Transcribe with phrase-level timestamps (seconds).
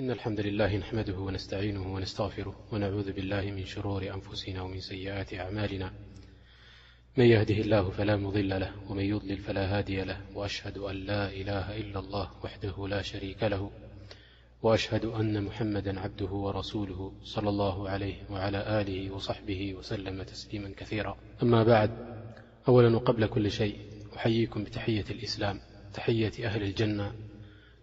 [0.00, 5.92] إن الحمد لله نحمده ونستعينه ونستغفره ونعوذ بالله من شرور أنفسنا ومن سيئات أعمالنا
[7.16, 11.76] من يهده الله فلا مضل له ومن يضلل فلا هادي له وأشهد أن لا إله
[11.76, 13.70] إلا الله وحده لا شريك له
[14.62, 21.62] وأشهد أن محمدا عبده ورسوله صلى الله عليه وعلى آله وصحبه وسلم تسليما كثيرا أما
[21.64, 21.90] بعد
[22.68, 23.76] أولا وقبل كل شيء
[24.16, 25.60] أحييكم بتحية الإسلام
[25.94, 27.12] تحية أهل الجنة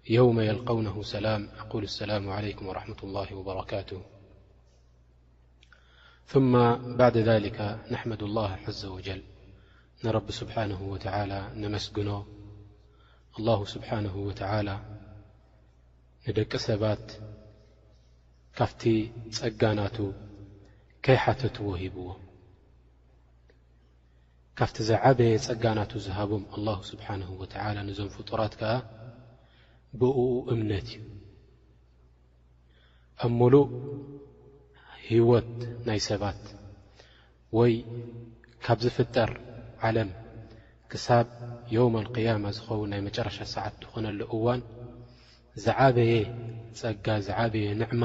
[0.09, 4.01] يوم يلقونه سلم قول السلام عليكم ورحمة الله وبركاته
[6.25, 6.51] ثم
[6.97, 9.23] بعد ذلك نحمد الله عز وجل
[10.05, 12.23] رب سبحانه وتعالى نمسግن
[13.39, 14.77] الله سبحانه وتعالى
[16.27, 17.07] نደቂ سባت
[18.57, 18.81] ካفቲ
[19.37, 19.97] ፀጋናت
[21.05, 22.07] كيحتتዎ ሂبዎ
[24.57, 28.61] ካفت زعبየ ፀጋናت هبم الله سبحنه وتل نዞم فጡرت
[29.99, 30.19] ብእኡ
[30.53, 31.03] እምነት እዩ
[33.25, 33.69] ኣብ ምሉእ
[35.09, 35.51] ህወት
[35.87, 36.41] ናይ ሰባት
[37.57, 37.73] ወይ
[38.65, 39.31] ካብ ዝፍጠር
[39.87, 40.09] ዓለም
[40.91, 41.27] ክሳብ
[41.73, 44.61] የውም ኣልقያማ ዝኸውን ናይ መጨረሻ ሰዓት ዝኾነሉ እዋን
[45.63, 46.13] ዝዓበየ
[46.79, 48.03] ፀጋ ዝዓበየ ንዕማ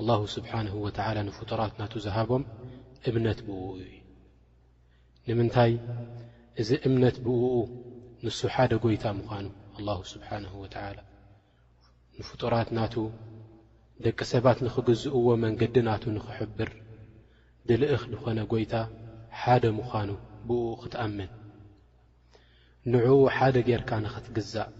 [0.00, 2.44] ኣላሁ ስብሓንሁ ወተዓላ ንፍጡራት ናቱ ዝሃቦም
[3.10, 3.90] እምነት ብእኡ እዩ
[5.30, 5.72] ንምንታይ
[6.60, 7.44] እዚ እምነት ብእኡ
[8.24, 9.46] ንሱ ሓደ ጎይታ ምዃኑ
[9.88, 10.86] ኣሁ ስብሓናሁ ወትዓላ
[12.18, 12.94] ንፍጡራት ናቱ
[14.04, 16.70] ደቂ ሰባት ንኽግዝእዎ መንገዲ ናቱ ንኽሕብር
[17.68, 18.74] ድልእኽ ንኾነ ጐይታ
[19.40, 20.10] ሓደ ምዃኑ
[20.46, 21.30] ብኡ ኽትኣምን
[22.92, 24.70] ንዕኡ ሓደ ጌርካ ንኽትግዛእ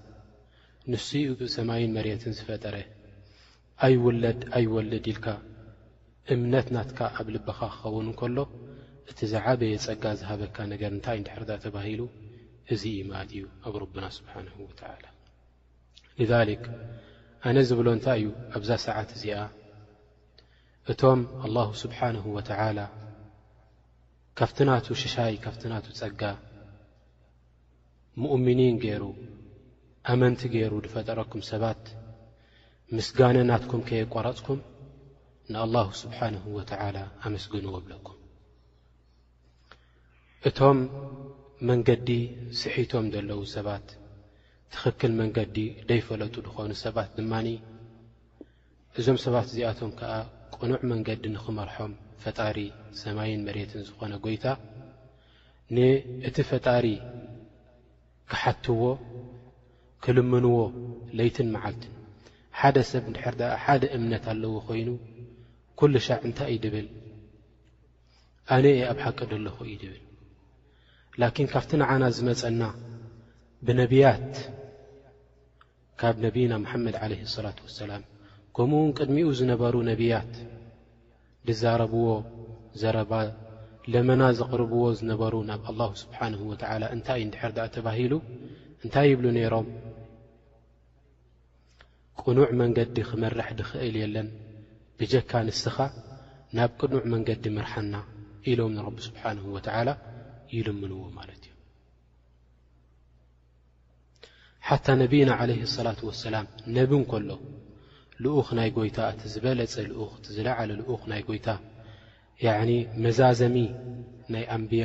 [0.92, 2.76] ንስኡብ ሰማይን መሬትን ዝፈጠረ
[3.86, 5.26] ኣይውለድ ኣይወልድ ኢልካ
[6.34, 8.38] እምነት ናትካ ኣብ ልበኻ ክኸውን ንከሎ
[9.10, 12.00] እቲ ዝዓበየ ጸጋ ዝሃበካ ነገር እንታይ እንድሕርዳእ ተባሂሉ
[12.75, 15.04] እዚ ኢማኣት እዩ ኣብ ረብና ስብሓንሁ ወተዓላ
[16.32, 16.64] ዛሊክ
[17.48, 18.26] ኣነ ዝብሎ እንታይ እዩ
[18.56, 19.36] ኣብዛ ሰዓት እዚኣ
[20.92, 22.78] እቶም ኣላሁ ስብሓንሁ ወተዓላ
[24.38, 26.22] ካብቲ ናቱ ሽሻይ ካፍቲ ናቱ ፀጋ
[28.20, 29.02] ሙእምኒን ገይሩ
[30.12, 31.82] ኣመንቲ ገይሩ ዝፈጠረኩም ሰባት
[32.97, 34.60] ምስጋነ ናትኩም ከየቋረፅኩም
[35.52, 40.78] ንኣላሁ ስብሓንሁ ወተዓላ ኣመስግንዎ ኣብለኩምእቶም
[41.69, 42.10] መንገዲ
[42.59, 43.87] ስሒቶም ዘለዉ ሰባት
[44.75, 45.56] ትኽክል መንገዲ
[45.88, 47.48] ደይፈለጡ ዝኾኑ ሰባት ድማኒ
[48.98, 50.12] እዞም ሰባት እዚኣቶም ከዓ
[50.56, 52.56] ቁኑዕ መንገዲ ንኽመርሖም ፈጣሪ
[53.03, 54.47] ሰማይን መሬትን ዝኾነ ጐይታ
[55.75, 56.87] ንእቲ ፈጣሪ
[58.32, 58.82] ክሓትዎ
[60.06, 60.56] ክልምንዎ
[61.20, 61.94] ለይትን መዓልትን
[62.60, 64.88] ሓደ ሰብ እንድሕር ድኣ ሓደ እምነት ኣለዎ ኾይኑ
[65.81, 66.87] ኲሉ ሻዕ እንታይ እ ድብል
[68.56, 70.00] ኣነየ ኣብ ሓቂ ደለኹ እዩ ድብል
[71.20, 72.62] ላኪን ካብቲ ንዓና ዝመፀና
[73.66, 74.32] ብነቢያት
[76.00, 78.03] ካብ ነቢና መሓመድ ዓለህ ሰላት ወሰላም
[78.56, 80.32] ከምኡውን ቅድሚኡ ዝነበሩ ነቢያት
[81.48, 82.06] ድዛረብዎ
[82.82, 83.12] ዘረባ
[83.94, 88.12] ለመና ዘቕርብዎ ዝነበሩ ናብ ኣላሁ ስብሓንሁ ወተዓላ እንታይ ይ እንድሕር ዳእ ተባሂሉ
[88.84, 89.69] እንታይ ይብሉ ነይሮም
[92.22, 94.31] ቅኑዕ መንገዲ ኽመርሕ ድኽእል የለን
[95.00, 95.76] ብጀካ ንስኻ
[96.58, 97.94] ናብ ቅኑዕ መንገዲ ምርሐና
[98.50, 99.88] ኢሎም ንረቢ ስብሓንሁ ወተዓላ
[100.56, 101.25] ይልምዎ ማ
[104.69, 106.47] ሓታ ነብና ዓለ صላة ወሰላም
[106.77, 107.31] ነብ ን ከሎ
[108.25, 111.49] ልኡኽ ናይ ጎይታ እቲ ዝበለፀ ልኡኽ እቲ ዝለዓለ ልኡኽ ናይ ጎይታ
[113.05, 113.56] መዛዘሚ
[114.34, 114.84] ናይ ኣንብያ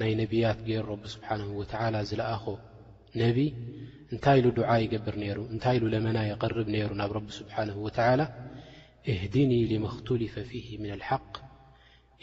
[0.00, 2.44] ናይ ነብያት ገይሩ ቢ ስብሓን ወላ ዝለኣኾ
[3.20, 3.38] ነብ
[4.12, 7.76] እንታይ ኢሉ ዱዓ ይገብር ነይሩ እንታይ ኢሉ ለመና የቐርብ ነይሩ ናብ ረቢ ስብሓንه
[8.20, 8.22] ላ
[9.14, 9.50] እህድኒ
[9.86, 10.52] መክትልፈ ፊ
[10.82, 11.32] ም ሓق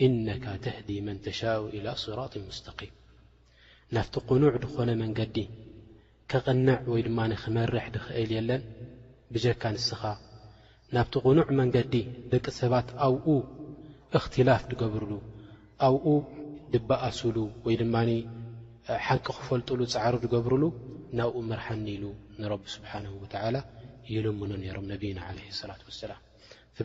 [0.05, 2.91] እነካ ተህዲ መን ተሻء ኢላ صራጢ ሙስተقም
[3.95, 5.35] ናብቲ ቕኑዕ ድኾነ መንገዲ
[6.31, 8.61] ክቕንዕ ወይ ድማ ክመርሕ ድኽእል የለን
[9.33, 10.01] ብጀካ ኣንስኻ
[10.95, 11.93] ናብቲ ቕኑዕ መንገዲ
[12.33, 13.27] ደቂ ሰባት ኣብኡ
[14.17, 15.11] እኽትላፍ ድገብርሉ
[15.87, 16.05] ኣብኡ
[16.73, 17.95] ድበኣስሉ ወይ ድማ
[19.07, 20.63] ሓቂ ክፈልጡሉ ፃዕሩ ድገብርሉ
[21.19, 22.05] ናብኡ መርሓኒ ኢሉ
[22.41, 23.55] ንረቢ ስብሓን ወላ
[24.13, 26.21] ይልምኖ ነይሮም ነብና ለ ሰላት ወሰላም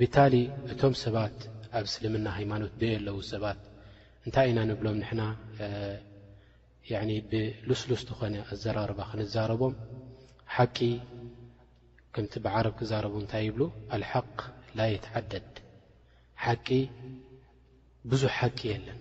[0.01, 0.35] ብታሊ
[0.73, 1.37] እቶም ሰባት
[1.79, 3.61] ኣብ እስልምና ሃይማኖት ዶየ ኣለው ሰባት
[4.27, 5.23] እንታይ ኢና ንብሎም ንሕና
[7.31, 9.75] ብልስሉስ ዝኾነ ኣዘራርባ ክንዛረቦም
[10.57, 10.79] ሓቂ
[12.15, 13.63] ከምቲ ብዓረብ ክዛረቡ እንታይ ይብሉ
[13.95, 14.39] ኣልሓቅ
[14.79, 15.51] ላይትዓደድ
[16.45, 16.69] ሓቂ
[18.11, 19.01] ብዙሕ ሓቂ የለን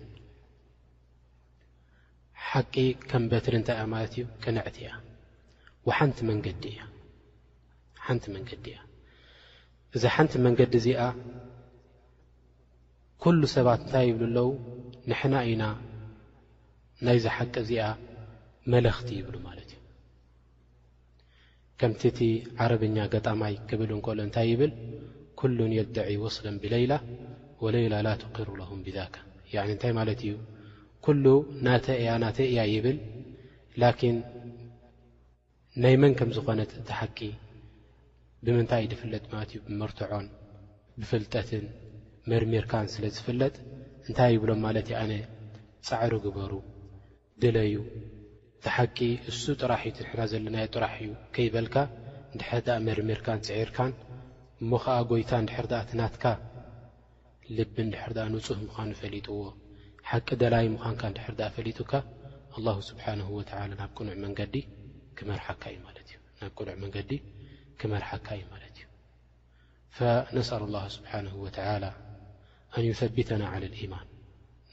[2.50, 2.74] ሓቂ
[3.08, 4.92] ከም በትሪ እንታይ እያ ማለት እዩ ቅንዕቲ እያ
[5.98, 6.46] ሓንቲ መንዲ
[6.76, 6.76] እ
[8.06, 8.80] ሓንቲ መንገዲ እያ
[9.96, 11.02] እዚ ሓንቲ መንገዲ እዚኣ
[13.24, 14.48] ኩሉ ሰባት እንታይ ይብሉ ኣለው
[15.10, 15.62] ንሕና ኢና
[17.06, 17.84] ናይ ዝሓቂ እዚኣ
[18.72, 19.78] መለኽቲ ይብሉ ማለት እዩ
[21.80, 22.20] ከምቲ እቲ
[22.64, 24.72] ዓረብኛ ገጣማይ ክብል እንከሉ እንታይ ይብል
[25.40, 26.92] ኩሉን የደዒ ወስለን ብለይላ
[27.64, 29.14] ወለይላ ላ ትقሩ ለም ብዛካ
[29.74, 30.34] እንታይ ማለት እዩ
[31.06, 31.24] ኩሉ
[31.66, 32.98] ናተእያ ናተ እያ ይብል
[33.82, 34.16] ላኪን
[35.82, 37.18] ናይ መን ከም ዝኾነ እቲሓቂ
[38.44, 40.26] ብምንታይ ድፍለጥ ማለት እዩ መርትዖን
[41.00, 41.64] ብፍልጠትን
[42.30, 43.54] መርሜርካን ስለ ዝፍለጥ
[44.08, 45.12] እንታይ ይብሎም ማለት እዩ ኣነ
[45.88, 46.52] ፃዕሪ ግበሩ
[47.42, 47.74] ድለዩ
[48.64, 48.96] ተሓቂ
[49.30, 51.76] እሱ ጥራሕ እዩ ትንሕና ዘለናዮ ጥራሕ እዩ ከይበልካ
[52.34, 53.92] ንድሕር ድኣ መርሜርካን ፅዒርካን
[54.62, 56.24] እሞ ኸዓ ጐይታ እንድሕር ዳኣ ትናትካ
[57.58, 59.38] ልቢ እንድሕር ዳኣ ንጹህ ምዃኑ ፈሊጥዎ
[60.10, 61.92] ሓቂ ደላይ ምዃንካ እንድሕር ዳኣ ፈሊጡካ
[62.58, 63.50] ኣላሁ ስብሓንሁ ወላ
[63.80, 64.54] ናብ ቅኑዕ መንገዲ
[65.20, 65.78] ክመርሓካ እዩ
[68.56, 68.84] ማለት እዩ
[69.98, 71.84] ፈነስኣሉ ላ ስብሓንሁ ወተዓላ
[72.78, 74.06] ኣንዩሰቢተና ዓን ልኢማን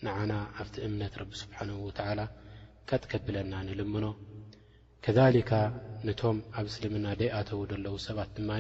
[0.05, 2.21] ንዓና ኣብቲ እምነት ረቢ ስብሓንሁ ወተዓላ
[2.89, 4.05] ቀጥ ከብለና ንልምኖ
[5.05, 5.51] ከሊካ
[6.07, 8.51] ነቶም ኣብ እስልምና ደይኣተዉ ደለዉ ሰባት ድማ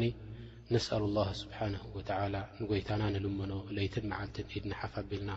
[0.73, 5.33] ነስአል ላህ ስብሓንሁ ወዓላ ንጐይታና ንልምኖ ለይትን መዓልትን ኢድንሓፋቢልና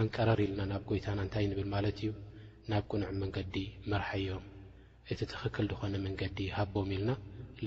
[0.00, 2.10] ዓንቀረር ኢልና ናብ ጐይታና እንታይ ንብል ማለት እዩ
[2.72, 3.56] ናብ ቅኑዕ መንገዲ
[3.92, 4.44] መርሐዮም
[5.12, 7.12] እቲ ትኽክል ድኾነ መንገዲ ሃቦም ኢልና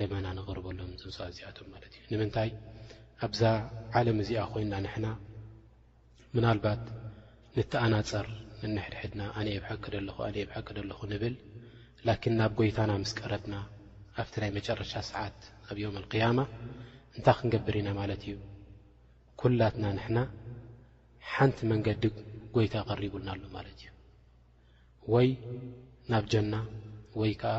[0.00, 2.50] ለመና ንቕርበሎም ዝምስ ዚኣቶም ማለት እዩ ንምንታይ
[3.24, 3.42] ኣብዛ
[3.98, 5.06] ዓለም እዚኣ ኮይና ንሕና
[6.34, 6.82] ምናልባት
[7.56, 8.26] ንተኣናፀር
[8.66, 11.34] እንሕድሕድና ኣነአ ብሓክደለኹ ኣነብሓክደኣለኹ ንብል
[12.08, 13.54] ላኪን ናብ ጐይታና ምስ ቀረብና
[14.22, 15.38] ኣብቲ ናይ መጨረሻ ሰዓት
[15.70, 16.38] ኣብ ዮም ቅያማ
[17.16, 18.36] እንታይ ክንገብር ኢና ማለት እዩ
[19.42, 20.18] ኩላትና ንሕና
[21.32, 22.04] ሓንቲ መንገዲ
[22.56, 23.88] ጐይታ ቐሪቡልና ኣሎ ማለት እዩ
[25.14, 25.28] ወይ
[26.12, 26.54] ናብ ጀና
[27.22, 27.56] ወይ ከዓ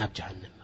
[0.00, 0.54] ናብ ጀሃንም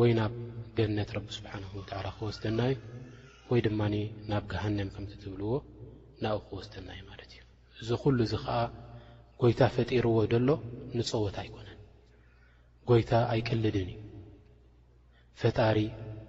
[0.00, 0.32] ወይ ናብ
[0.78, 2.72] ገነት ረቢ ስብሓንሁወትዓላ ክወስደናዩ
[3.50, 3.94] ወይ ድማኒ
[4.30, 5.52] ናብ ግሃንም ከምቲ ትብልዎ
[6.24, 7.40] ናብ ክወስደና ዩ ማለት እዩ
[7.82, 8.56] እዚ ዂሉ እዚ ኸዓ
[9.42, 10.48] ጐይታ ፈጢርዎ ደሎ
[10.96, 11.78] ንፀወት ኣይኮነን
[12.90, 14.00] ጐይታ ኣይቀልድን እዩ
[15.42, 15.78] ፈጣሪ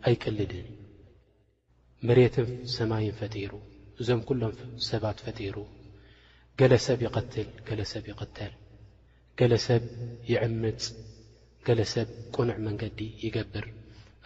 [0.07, 0.77] ኣይቀልድን ዩ
[2.07, 3.51] መሬትን ሰማይን ፈጢሩ
[4.01, 4.55] እዞም ኲሎም
[4.89, 5.55] ሰባት ፈጢሩ
[6.61, 8.53] ገለ ሰብ ይቐትል ገለሰብ ይቕተል
[9.41, 9.83] ገለ ሰብ
[10.31, 10.85] ይዕምፅ
[11.67, 13.65] ገለ ሰብ ቁኑዕ መንገዲ ይገብር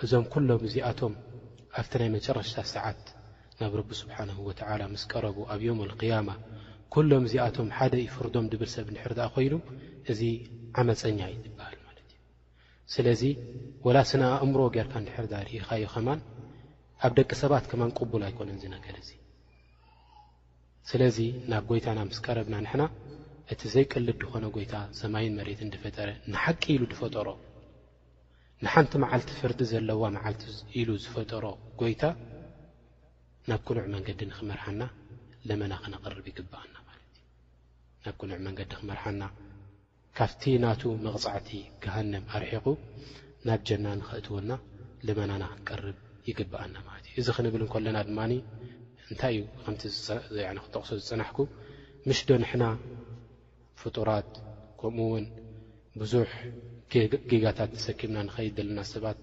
[0.04, 1.14] እዞም ኩሎም እዚኣቶም
[1.80, 3.02] ኣብቲ ናይ መጨረሻ ሰዓት
[3.60, 6.30] ናብ ረቢ ስብሓንሁ ወዓላ ምስ ቀረቡ ኣብ ዮም ልቅያማ
[6.94, 9.54] ኩሎም እዚኣቶም ሓደ ይፍርዶም ድብር ሰብ እንድሕር ድኣ ኮይኑ
[10.14, 10.22] እዚ
[10.82, 12.18] ዓመፀኛ እዩትብሃል ማለት እዩ
[12.96, 13.22] ስለዚ
[13.88, 16.22] ወላ ስነ ኣእምሮ ጌይርካ እንድሕር ዳ ርኢኻዩ ኸማን
[17.08, 19.10] ኣብ ደቂ ሰባት ከማን ቅቡል ኣይኮነን ዝነገር እዙ
[20.92, 21.18] ስለዚ
[21.54, 22.84] ናብ ጎይታና ምስ ቀረብና ንሕና
[23.54, 27.30] እቲ ዘይቀልድ ድኾነ ጐይታ ሰማይን መሬት እንድፈጠረ ንሓቂ ኢሉ ድፈጠሮ
[28.66, 30.44] ንሓንቲ መዓልቲ ፍርዲ ዘለዋ መዓልቲ
[30.80, 31.46] ኢሉ ዝፈጠሮ
[31.82, 32.04] ጐይታ
[33.50, 34.82] ናብ ክኑዕ መንገዲ ንኽመርና
[35.50, 37.24] ለመና ክነቕርብ ይግብኣና ማለትእዩ
[38.06, 39.22] ናብ ኩኑዕ መንገዲ ክመርሓና
[40.20, 41.50] ካብቲ ናቱ መቕፃዕቲ
[41.84, 42.66] ግሃንም ኣርሒቑ
[43.48, 44.52] ናብ ጀና ንኽእትወና
[45.08, 45.98] ለመናና ክንቀርብ
[46.30, 48.20] ይግብኣና ማለት እዩ እዚ ክንብል እንከለና ድማ
[49.10, 49.82] እንታይ እዩ ከምቲ
[50.66, 51.40] ክጠቕሶ ዝፅናሕኩ
[52.08, 52.64] ምሽዶ ንሕና
[53.84, 54.32] ፍጡራት
[54.80, 55.26] ከምኡ ውን
[56.02, 56.30] ብዙሕ
[57.32, 59.20] ጌጋታት ተሰኪምና ንኸይድ ዘለና ሰባት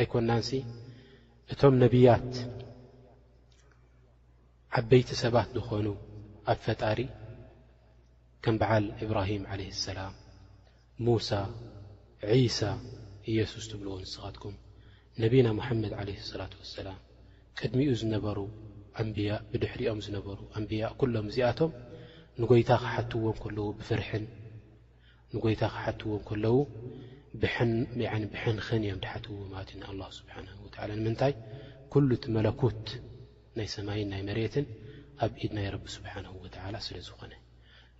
[0.00, 0.50] ኣይኮንናንሲ
[1.52, 2.30] እቶም ነብያት
[4.78, 5.86] ዓበይቲ ሰባት ዝኾኑ
[6.52, 6.98] ኣብ ፈጣሪ
[8.44, 10.14] ከም በዓል እብራሂም ዓለህ ሰላም
[11.06, 11.30] ሙሳ
[12.30, 12.60] ዒሳ
[13.32, 14.54] ኢየሱስ ትብልዎ ንስኻትኩም
[15.22, 16.98] ነቢና ሙሓመድ ዓለህ ሰላት ወሰላም
[17.58, 18.38] ቅድሚኡ ዝነበሩ
[19.00, 21.72] ኣንብያእ ብድሕሪኦም ዝነበሩ ኣንብያእ ኩሎም እዚኣቶም
[22.42, 24.24] ንጎይታ ክሓትዎን ከለዉ ብፍርሕን
[25.34, 26.56] ንጐይታ ክሓትዎን ከለዉ
[27.40, 31.32] ብሕንኽን እዮም ድሓትዎ ማለት እዩ ንኣላ ስብሓን ወላ ንምንታይ
[31.92, 32.86] ኩሉ እቲ መለኩት
[33.58, 34.66] ናይ ሰማይን ናይ መሬትን
[35.24, 37.32] ኣብ ኢድናይ ረቢ ስብሓን ወዓላ ስለ ዝኾነ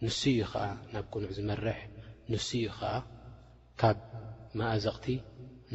[0.05, 1.79] ንስ እኡ ኸዓ ናብ ቅኑዕ ዝመርሕ
[2.33, 2.93] ንስ እኡ ኸዓ
[3.81, 3.99] ካብ
[4.59, 5.07] ማእዘቕቲ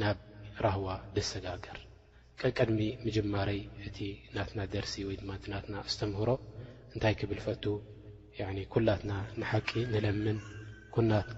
[0.01, 0.17] ናብ
[0.65, 1.77] ራህዋ ደሰጋገር
[2.41, 3.97] ቀቀድሚ ምጀማረይ እቲ
[4.37, 6.31] ናትና ደርሲ ወይድማ እ ናትና ዝተምህሮ
[6.93, 7.65] እንታይ ክብል ፈቱ
[8.73, 9.11] ኩላትና
[9.41, 10.37] ንሓቂ ንለምን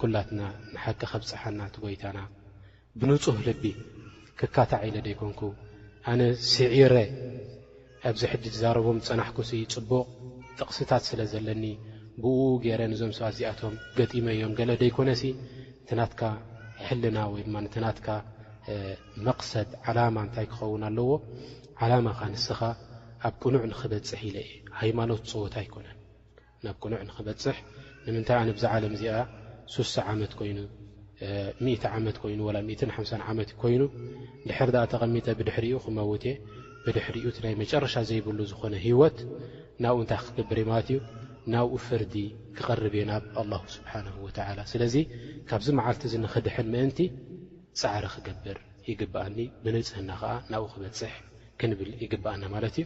[0.02, 0.40] ኩላትና
[0.74, 2.20] ንሓቂ ኸብፅሓና ቲጎይታና
[3.00, 3.64] ብንጹህ ልቢ
[4.40, 5.42] ክካታዕ ኢለ ደይኮንኩ
[6.10, 6.96] ኣነ ስዒረ
[8.10, 10.08] ኣብዚ ሕዲ ዝዛረቦም ፀናሕኩሲ ፅቡቕ
[10.58, 11.64] ጥቕስታት ስለ ዘለኒ
[12.24, 15.22] ብኡ ገይረ ንዞም ሰባት እዚኣቶም ገጢሞ ዮም ገለ ደይኮነሲ
[15.84, 16.22] እትናትካ
[16.88, 18.08] ሕልና ወይ ድማ ንትናትካ
[19.28, 21.10] መቕሰድ ዓላማ እንታይ ክኸውን ኣለዎ
[21.84, 22.60] ዓላማ ከ ንስኻ
[23.30, 24.52] ኣብ ቅኑዕ ንኽበፅሕ ኢለ እየ
[24.82, 25.97] ሃይማኖት ፀወታ ኣይኮነን
[26.66, 27.58] ናብ ቁኑዕ ንክበፅሕ
[28.06, 29.16] ንምንታይ ነብዚ ዓለም እዚኣ
[29.74, 29.78] ሶ
[30.12, 30.58] ዓመት ኮይኑ
[31.98, 32.42] ዓመት ይኑ
[32.96, 32.98] ሓ
[33.32, 33.82] ዓመት ኮይኑ
[34.50, 36.24] ድሕር ኣ ተቐሚጠ ብድሕሪኡ ክመውት
[36.86, 39.18] ብድሕሪኡ ናይ መጨረሻ ዘይብሉ ዝኾነ ሂወት
[39.84, 41.00] ናብኡ እንታይ ክገብር እዩ ማለት እዩ
[41.54, 42.16] ናብኡ ፍርዲ
[42.58, 43.24] ክቐርብ እየ ናብ
[43.60, 43.94] ኣ ስብሓ
[44.74, 44.96] ስለዚ
[45.50, 47.00] ካብዚ መዓልቲ ንኽድሐን ምእንቲ
[47.82, 48.58] ፃዕሪ ክገብር
[48.90, 51.14] ይግብኣኒ ብንፅህና ከዓ ናብኡ ክበፅሕ
[51.60, 52.86] ክንብል ይግባኣና ማለት እዩ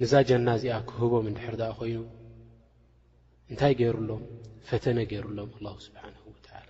[0.00, 1.98] ንዛ ጀና እዚኣ ክህቦም እንድሕር ዳኣ ኮይኑ
[3.50, 4.22] እንታይ ገይሩሎም
[4.68, 6.68] ፈተነ ገይሩሎም ኣላ ስብሓን ወዓላ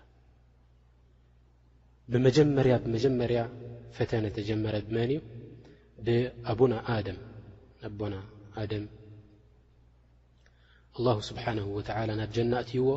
[2.13, 3.41] ብመጀመርያ ብመጀመርያ
[3.97, 5.21] ፈተነ ተጀመረ ብመን እዩ
[6.07, 7.19] ብኣቡና ኣደም
[8.01, 8.15] ቦና
[8.63, 8.85] ኣደም
[10.99, 12.89] ኣላ ስብሓነ ወተላ ናብ ጀና እትይዎ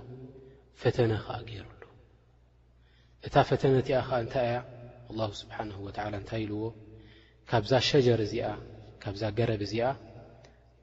[0.82, 1.82] ፈተነ ከዓ ገይሩሎ
[3.28, 4.60] እታ ፈተነ እቲኣ ከዓ እንታይ እያ
[5.12, 6.64] ኣላ ስብሓን ወተላ እንታይ ኢልዎ
[7.52, 8.50] ካብዛ ሸጀር እዚኣ
[9.06, 9.90] ካብዛ ገረብ እዚኣ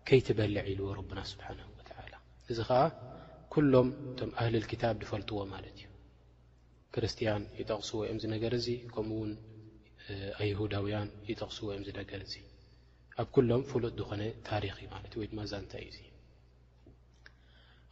[0.08, 2.14] ከይትበልዕ ኢልዎ ረብና ስብሓናሁ ወተዓላ
[2.52, 2.80] እዚ ከዓ
[3.54, 5.86] ኩሎም እቶም ኣህሊልክታብ ድፈልጥዎ ማለት እዩ
[6.94, 9.32] ክርስትያን ይጠቕስዎ ኦም ዝነገር እዙይ ከምኡ ውን
[10.44, 12.44] ኣይሁዳውያን ይጠቕስዎ ኦም ዝነገር ዙ
[13.22, 16.12] ኣብ ኩሎም ፍሉጥ ዝኾነ ታሪኽ እዩ ማለት እዩ ወይ ድማ እዛ እንታይ እዩ ዙ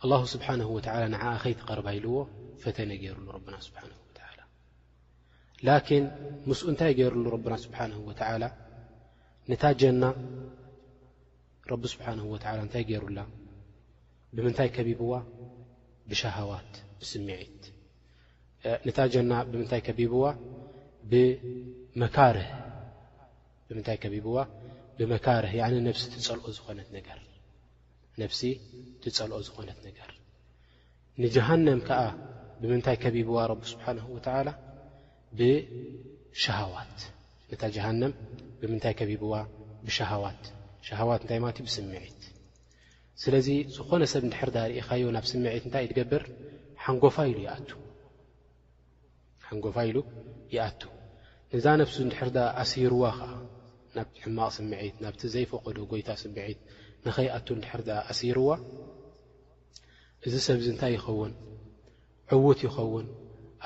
[0.04, 2.14] ኣላሁ ስብሓን ወዓላ ንዓኣ ከይትቐርባ ኢልዎ
[2.62, 4.18] ፈተነ ገይሩሉ ረብና ስብሓን ወላ
[5.68, 6.06] ላኪን
[6.50, 8.44] ምስኡ እንታይ ገይሩሉ ረብና ስብሓንሁ ወተዓላ
[9.50, 10.02] ንታጀና
[11.72, 11.74] ه
[12.32, 13.18] و ታይ ሩላ
[14.36, 15.12] ብምታይ ከቢዋ
[16.10, 16.72] ብهዋት
[17.10, 17.62] ስዒት
[19.30, 19.32] ና
[25.44, 25.54] ርህ
[26.26, 26.78] ፀልኦ ዝኾነ
[29.88, 30.10] ነገር
[31.22, 31.66] ንሃن
[32.04, 32.06] ዓ
[32.62, 33.36] ብምታይ ከቢዋ
[38.64, 38.94] ه ታይ
[40.10, 40.44] هት
[40.86, 42.20] ሸሃዋት እንታይ ማለትእዩ ብስምዒት
[43.22, 46.22] ስለዚ ዝኾነ ሰብ እንድሕርዳ ርኢኻዮ ናብ ስምዒት እንታይ እ ትገብር
[46.94, 47.36] ንጎፋሉ
[49.44, 49.98] ሓንጎፋ ኢሉ
[50.54, 50.80] ይኣቱ
[51.56, 53.28] ንዛ ነፍሱ እንድሕርዳ ኣስይርዋ ከዓ
[53.96, 56.58] ናብቲ ሕማቕ ስምዒት ናብቲ ዘይፈቐዶ ጎይታ ስምዒት
[57.06, 58.48] ንኸይኣቱ ንድሕር ዳ ኣስርዋ
[60.26, 61.32] እዚ ሰብዚ እንታይ ይኸውን
[62.34, 63.06] ዕውት ይኸውን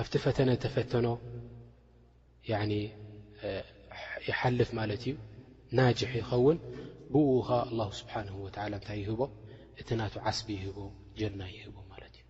[0.01, 1.07] ኣብቲ ፈተነ ተፈተኖ
[4.29, 5.15] ይሓልፍ ማለት እዩ
[5.79, 6.59] ናጅሕ ይኸውን
[7.15, 9.21] ብኡኸ الله ስብሓه و እታይ ይህቦ
[9.81, 10.79] እቲ ናቱ ዓስቢ ይህቦ
[11.19, 12.25] ጀና ይህቦ ማለት እዩ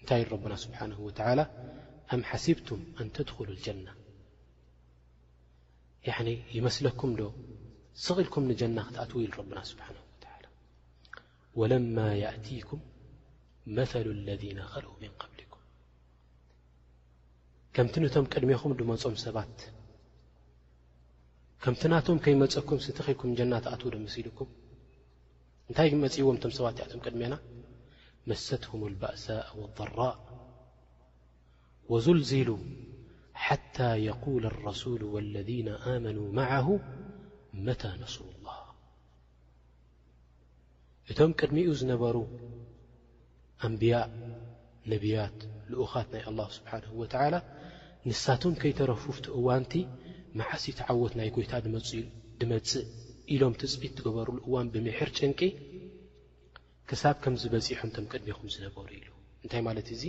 [0.00, 1.10] እንታይ ኢ رብና ስብሓه و
[2.14, 3.94] ኣም ሓሲብቱም ኣን ተድخሉ الجናة
[6.58, 7.22] ይመስለኩም ዶ
[8.04, 10.02] ስغልኩም ንጀና ክትኣትው ኢሉ ረብና ስብሓه و
[11.60, 12.80] وለማ يأتኩም
[13.76, 15.64] መثل اለذነ ከልو مን قብሊኩም
[17.74, 19.56] ከምቲ ነቶም ቅድሜኹም ድመፆም ሰባት
[21.64, 24.48] ከምቲ ናቶም ከይመፀኩም ስቲልኩም ጀናት ኣ መሲልኩም
[25.68, 27.34] እንታይ መፅዎም ቶ ሰባ ቶ ቅድሜና
[28.30, 30.16] መሰትهም البእሳء والضራء
[31.92, 32.48] وዝልዝሉ
[33.44, 36.66] ሓታى يقول الرسول والذين آመنوا معه
[37.66, 38.58] متى نስሩ الله
[41.10, 42.16] እቶም ቅድሚኡ ዝነበሩ
[43.66, 44.08] ኣንብያء
[44.92, 45.38] ነብያት
[45.70, 47.04] ልኡኻት ናይ الله ስብሓنه و
[48.08, 49.72] ንሳቶም ከይተረፉፍቲ እዋንቲ
[50.38, 51.88] መዓሲ ተዓወት ናይ ጎይታ ድመፅ
[52.40, 52.84] ድመፅእ
[53.34, 55.40] ኢሎም ትፅቢት ዝገበርሉ እዋን ብምሕር ጨንቂ
[56.88, 59.08] ክሳብ ከምዝበፂሖም እቶም ቅድሚኹም ዝነበሩ ኢሉ
[59.44, 60.02] እንታይ ማለት እዙ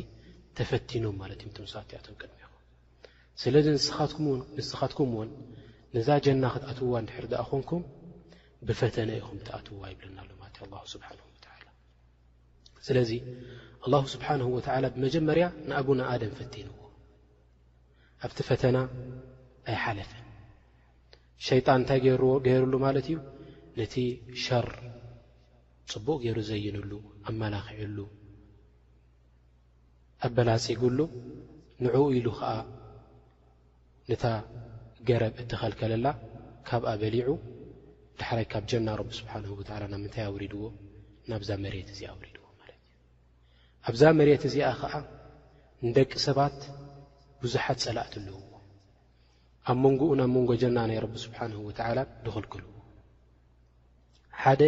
[0.57, 2.59] ተፈቲኖም ማለት እዮ ሰእትያቶም ቅድሚይኹም
[3.43, 3.65] ስለዚ
[4.59, 5.29] ንስኻትኩም ውን
[5.95, 7.83] ነዛ ጀና ክትኣትውዋ ንድሕር ድኣኾንኩም
[8.67, 11.57] ብፈተነ ኢኹም ተኣትውዋ ይብለና ኣሎለ ኣ ስብሓን ወላ
[12.87, 13.11] ስለዚ
[13.85, 16.77] ኣላሁ ስብሓንሁ ወዓላ ብመጀመርያ ንኣቡንኣድም ፈቲንዎ
[18.25, 18.77] ኣብቲ ፈተና
[19.69, 20.25] ኣይሓለፈን
[21.47, 21.99] ሸይጣን እንታይ
[22.45, 23.17] ገይሩሉ ማለት እዩ
[23.79, 23.95] ነቲ
[24.43, 24.67] ሸር
[25.91, 26.91] ፅቡቕ ገይሩ ዘይንሉ
[27.29, 27.97] ኣመላኪዕሉ
[30.27, 30.99] ኣበላጺጉሉ
[31.83, 32.51] ንዕኡ ኢሉ ኸዓ
[34.09, 34.25] ነታ
[35.07, 36.07] ገረብ እተኸልከለላ
[36.67, 37.29] ካብኣ በሊዑ
[38.19, 40.61] ዳሕራይ ካብ ጀና ረቢ ስብሓንሁ ወትዓላ ና ምንታይ ኣውሪድዎ
[41.31, 42.95] ናብዛ መሬት እዚኣ ኣውሪድዎ ማለት እዩ
[43.91, 44.93] ኣብዛ መሬት እዚኣ ኸዓ
[45.87, 46.57] ንደቂ ሰባት
[47.43, 48.41] ብዙሓት ፀላእትልውዎ
[49.69, 52.63] ኣብ መንጎኡን ኣብ መንጎ ጀና ናይ ረቢ ስብሓና ወተዓላ ንኽልክል
[54.43, 54.61] ሓደ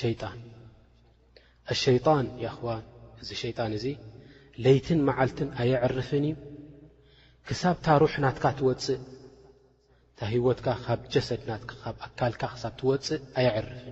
[0.00, 0.38] ሸይጣን
[1.72, 2.82] ኣሸይጣን ይኽዋን
[3.22, 3.86] እዚ ሸይጣን እዙ
[4.64, 6.34] ለይትን መዓልትን ኣየዕርፍን እዩ
[7.48, 9.00] ክሳብ ታሩሕ ናትካ ትወፅእ
[10.12, 13.84] እታ ሂወትካ ካብ ጀሰድ ናት ካብ ኣካልካ ክሳብ ትወፅእ ኣየዕርፍን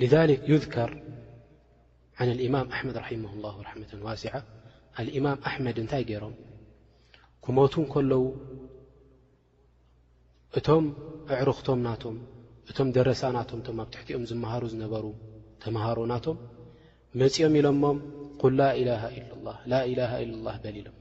[0.00, 0.90] እዩ ذልክ ዩذከር
[2.26, 4.24] ን ልእማም ኣሕመድ ራሒማላ ራሕመة ዋሲ
[5.00, 6.34] ኣልእማም ኣሕመድ እንታይ ገይሮም
[7.44, 8.22] ኩመቱን ከለዉ
[10.58, 10.84] እቶም
[11.36, 12.16] ኣዕሩኽቶም ናቶም
[12.70, 15.06] እቶም ደረሳ ናቶም እቶም ኣብ ትሕቲኦም ዝመሃሩ ዝነበሩ
[15.62, 16.36] ተምሃሮ ናቶም
[17.20, 17.96] መፂኦም ኢሎሞም
[18.42, 20.98] ኹል ላላ ላኢላ ኢላላ በል ኢሎሞ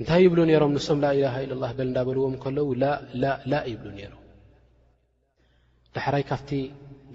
[0.00, 2.90] እንታይ ይብሉ ነይሮም ንሶም ላኢላ ኢላላ በል እንዳበልዎም ከለዉ ላ
[3.22, 4.24] ላ ላ ይብሉ ነይሮም
[5.96, 6.50] ዳሕራይ ካፍቲ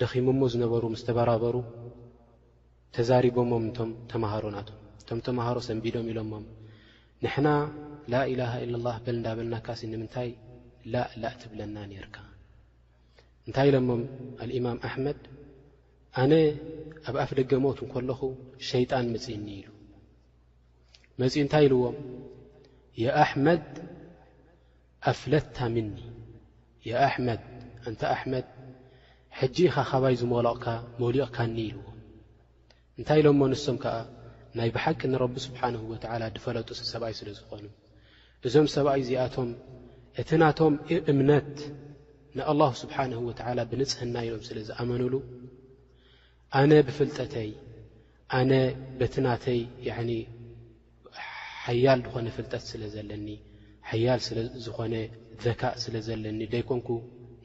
[0.01, 1.55] ደኺሞሞ ዝነበሩ ምስ ተበራበሩ
[2.95, 6.45] ተዛሪቦሞም እንቶም ተማሃሮ ናቶም እቶም ተምሃሮ ሰንቢዶም ኢሎሞም
[7.25, 7.47] ንሕና
[8.11, 10.29] ላ ኢላሃ ኢላ ላህ በል እንዳበልናካሲ ንምንታይ
[10.93, 12.15] ላእ ላእ ትብለና ነርካ
[13.47, 14.01] እንታይ ኢሎሞም
[14.43, 15.19] ኣልእማም ኣሕመድ
[16.21, 16.31] ኣነ
[17.09, 18.19] ኣብ ኣፍ ደገ ሞት ንከለኹ
[18.69, 19.67] ሸይጣን መፅእ ኒ ኢሉ
[21.21, 21.95] መፂኢ እንታይ ኢልዎም
[23.03, 23.65] የኣሕመድ
[25.11, 25.95] ኣብፍለታ ምኒ
[26.89, 27.43] የኣሕመድ
[27.91, 28.47] እንታ ኣሕመድ
[29.39, 30.65] ሕጂኢኻ ኸባይ ዝመለቕካ
[31.01, 31.97] መውሊቕካኒ ኢልዎም
[32.99, 33.95] እንታይ ኢሎሞ ንሶም ከዓ
[34.57, 37.65] ናይ ብሓቂ ንረቢ ስብሓንሁ ወዓላ ድፈለጡ ሰብኣይ ስለ ዝኾኑ
[38.47, 39.49] እዞም ሰብኣ እዚኣቶም
[40.21, 40.73] እቲ ናቶም
[41.11, 41.53] እምነት
[42.37, 45.13] ንኣላሁ ስብሓንሁ ወተዓላ ብንፅህና ኢሎም ስለ ዝኣመኑሉ
[46.59, 47.51] ኣነ ብፍልጠተይ
[48.39, 48.51] ኣነ
[48.99, 49.61] በትናተይ
[51.65, 53.27] ሓያል ዝኾነ ፍልጠት ስለ ዘለኒ
[53.89, 54.21] ሓያል
[54.65, 54.93] ዝኾነ
[55.45, 56.89] ዘካእ ስለ ዘለኒ ደይኮንኩ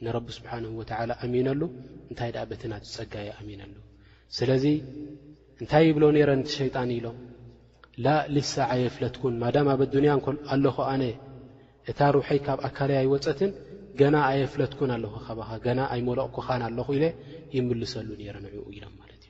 [0.05, 1.61] ንረቢ ስብሓንሁ ወተዓላ ኣሚንሉ
[2.09, 3.75] እንታይ ደኣ በቲናት ፀጋዮ ኣሚንሉ
[4.39, 4.65] ስለዚ
[5.61, 7.17] እንታይ ይብሎ ነረ ንቲ ሸይጣን ኢሎም
[8.05, 10.11] ላ ልሳ ዓየፍለትኩን ማዳም ኣብ ኣዱንያ
[10.53, 11.03] ኣለኹ ኣነ
[11.91, 13.51] እታ ሩሐይ ካብ ኣካልይ ኣይወፀትን
[13.99, 17.05] ገና ኣየፍለትኩን ኣለኹ ከባኻ ገና ኣይመለቕኩኻን ኣለኹ ኢለ
[17.55, 19.23] ይምልሰሉ ነረ ንዑኡ ኢሎም ማለት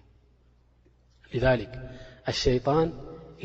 [1.38, 1.72] እዩ ልክ
[2.32, 2.90] ኣሸይጣን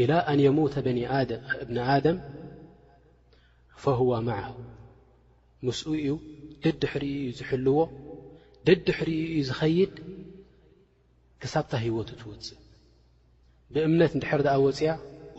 [0.02, 2.18] ኢላ ኣንየሙተ እብን ኣደም
[3.84, 4.44] ፈህዋ ማዓ
[5.68, 6.18] ምስኡ ኡ
[6.66, 7.78] ደዲ ሕር ዩ ዝሕልዎ
[8.68, 9.94] ደዲ ሕርኡ እዩ ዝኸይድ
[11.42, 12.60] ክሳብታ ሂወቱ ትወፅእ
[13.72, 14.90] ብእምነት ንድሕር ድኣ ወፅያ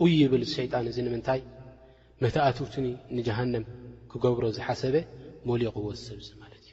[0.04, 1.40] ኡ ይብል ሸይጣን እዚ ንምንታይ
[2.24, 2.74] መትኣትውት
[3.16, 3.64] ንጃሃነም
[4.10, 4.96] ክገብሮ ዝሓሰበ
[5.48, 6.72] መሊቕዎ ዝሰብዚ ማለት እዩ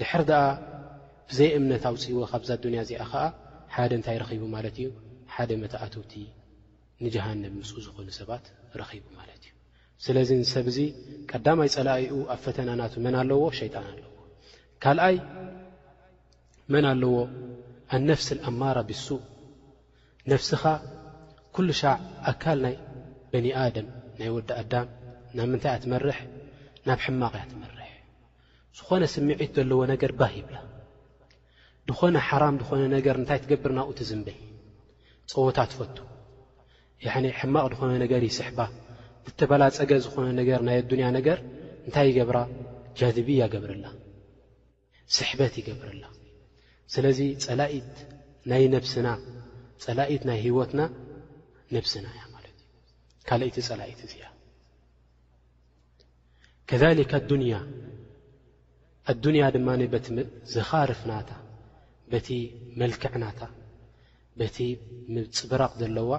[0.00, 0.42] ድሕር ደኣ
[1.30, 3.24] ብዘይ እምነት ኣውፅእዎ ካብዛ ኣዱንያ እዚኣ ኸዓ
[3.74, 4.86] ሓደ እንታይ ረኺቡ ማለት እዩ
[5.34, 6.12] ሓደ መትኣትውቲ
[7.04, 8.44] ንጀሃነም ምስኡ ዝኾኑ ሰባት
[8.80, 9.50] ረኺቡ ማለት እዩ
[10.04, 10.78] ስለዚ ንሰብእዚ
[11.30, 14.10] ቀዳማይ ፀላኣይኡ ኣብ ፈተናናቱ መን ኣለዎ ሸይጣን ኣለዎ
[14.84, 15.16] ካልኣይ
[16.74, 17.14] መን ኣለዎ
[17.96, 19.06] ኣነፍሲኣማራ ብሱ
[20.32, 20.64] ነፍስኻ
[21.56, 21.92] ኲሉ ሻዕ
[22.30, 22.76] ኣካል ናይ
[23.32, 23.88] በኒኣደም
[24.18, 24.86] ናይ ወዲ ኣዳም
[25.36, 26.18] ናብ ምንታይ እኣትመርሕ
[26.88, 27.88] ናብ ሕማቕ እያ ትመርሕ
[28.78, 30.56] ዝኾነ ስምዒት ዘለዎ ነገር ባህ ይብላ
[31.88, 34.38] ድኾነ ሓራም ድኾነ ነገር እንታይ ትገብር ናብኡ ቲ ዝንበይ
[35.32, 35.96] ፀወታት ትፈቱ
[37.06, 38.60] ያዕኒ ሕማቕ ድኾነ ነገር ይስሕባ
[39.26, 41.38] ልተበላጸገ ዝኾነ ነገር ናይ ኣዱንያ ነገር
[41.86, 42.38] እንታይ ይገብራ
[42.98, 43.86] ጃድብያ ገብርላ
[45.16, 46.04] ስሕበት ይገብርላ
[46.94, 47.94] ስለዚ ጸላኢት
[48.52, 49.08] ናይ ነብስና
[49.84, 50.80] ጸላኢት ናይ ህይወትና
[51.74, 52.68] ነብዝና እያ ማለት እዩ
[53.28, 54.24] ካልእይቲ ፀላኢቲ እዚኣ
[56.70, 57.54] ከሊካ ኣንያ
[59.12, 61.30] ኣዱንያ ድማ በቲዘኻርፍናታ
[62.12, 62.28] በቲ
[62.80, 63.40] መልክዕናታ
[64.40, 64.56] በቲ
[65.14, 66.10] ምፅብራቕ ዘለዋ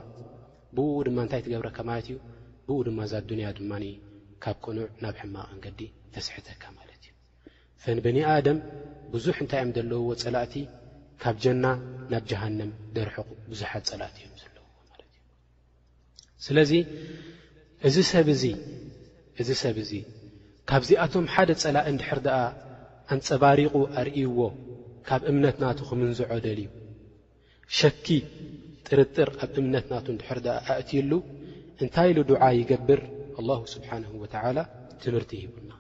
[0.76, 2.18] ብኡኡ ድማ እንታይ ትገብረካ ማለት እዩ
[2.68, 3.86] ብኡ ድማ እዛ ኣዱንያ ድማኒ
[4.44, 5.80] ካብ ቁኑዕ ናብ ሕማቕ እንገዲ
[6.16, 7.14] ተስሕተካ ማለት እዩ
[7.84, 8.60] ፈንበኒኣደም
[9.14, 10.56] ብዙሕ እንታይ እዮም ዘለውዎ ጸላእቲ
[11.24, 11.66] ካብ ጀና
[12.14, 14.33] ናብ ጀሃንም ደርሑቑ ብዙሓት ፀላእቲ እዩ
[16.46, 16.72] ስለዚ
[19.40, 20.04] እዚ ሰብ እዙይ
[20.70, 22.38] ካብዚኣቶም ሓደ ፀላእ እንድሕር ድኣ
[23.14, 24.40] ኣንፀባሪቑ ኣርእይዎ
[25.08, 26.70] ካብ እምነትናቱ ክምንዝዖደል እዩ
[27.78, 28.06] ሸኪ
[28.88, 31.12] ጥርጥር ኣብ እምነትናቱ እንድሕር ድኣ ኣእትዩሉ
[31.82, 33.02] እንታይ ሉ ድዓ ይገብር
[33.40, 34.60] ኣላሁ ስብሓንሁ ወተዓላ
[35.04, 35.72] ትምህርቲ ሂቡና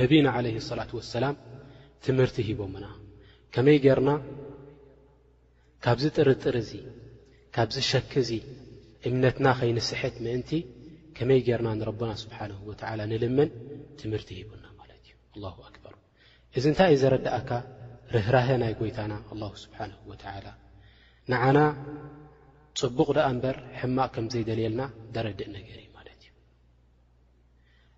[0.00, 1.36] ነቢና ዓለህ ላት ወሰላም
[2.06, 2.86] ትምህርቲ ሂቦሙና
[3.54, 4.10] ከመይ ገርና
[5.86, 6.82] ካብዚ ጥርጥር እዚይ
[7.56, 8.30] ካብዚ ሸኪ እዙ
[9.08, 10.50] እምነትና ኸይንስሐት ምእንቲ
[11.16, 13.50] ከመይ ገርና ንረብና ስብሓንሁ ወዓላ ንልመን
[14.00, 15.94] ትምህርቲ ሂቡና ማለት እዩ ኣላሁ ኣክበር
[16.58, 17.50] እዚ እንታይ ዩ ዘረዳእካ
[18.14, 20.46] ርህራሀ ናይ ጐይታና ኣላሁ ስብሓንሁ ወዓላ
[21.32, 21.58] ንዓና
[22.80, 24.82] ጽቡቕ ዳኣ እምበር ሕማቅ ከም ዘይደልየልና
[25.14, 26.30] ደረዲእ ነገር እዩ ማለት እዩ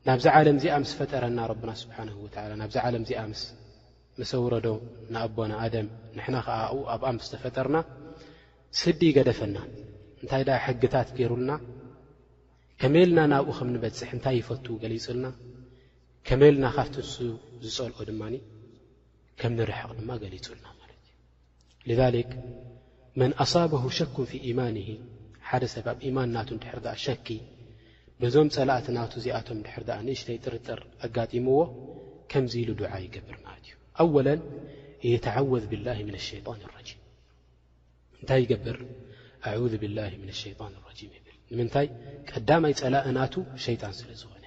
[0.09, 3.43] ናብዛ ዓለም እዚኣ ምስ ፈጠረና ረብና ስብሓንሁ ወዓላ ናብዚ ዓለም እዚኣ ምስ
[4.21, 4.69] መሰውረዶ
[5.15, 5.87] ንኣቦና ኣደም
[6.19, 7.79] ንሕና ኸዓ ብ ኣብኣ ምስ ዝተፈጠርና
[8.81, 9.57] ስዲ ይገደፈና
[10.23, 11.51] እንታይ ድኣ ሕግታት ገይሩልና
[12.81, 15.27] ከመልና ናብኡ ኸም ንበፅሕ እንታይ ይፈትዉ ገሊጹልና
[16.29, 17.15] ከመልና ካብቲ ንሱ
[17.65, 18.35] ዝፀልኦ ድማኒ
[19.41, 22.31] ከም ንርሐቕ ድማ ገሊጹልና ማለት እዩ ልዛልክ
[23.21, 24.87] መን ኣሳብሁ ሸኩን ፊ ኢማንሂ
[25.49, 27.29] ሓደ ሰብ ኣብ ኢማን ናቱ እንድሕር ድኣ ሸኪ
[28.23, 31.59] ብዞም ጸላእት ናቱ እዚኣቶም ንድሕር ድኣ ንእሽተይ ጥርጥር ኣጋጢምዎ
[32.31, 34.41] ከምዚ ኢሉ ድዓ ይገብር ማለት እዩ ኣወለን
[35.13, 37.01] የተዓወዝ ብላህ ምን ኣሸይጣን ራጂም
[38.21, 38.79] እንታይ ይገብር
[39.49, 41.87] ኣ ብላ ም ሸጣን ረ ይል ንምንታይ
[42.31, 44.45] ቀዳማይ ፀላእ ናቱ ሸይጣን ስለ ዝኾነ